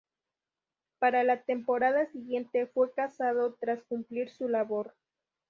Para 0.97 1.23
la 1.23 1.43
temporada 1.43 2.07
siguiente 2.07 2.65
fue 2.65 2.89
cesado 2.89 3.53
tras 3.59 3.83
cumplir 3.83 4.31
su 4.31 4.47
labor. 4.49 4.95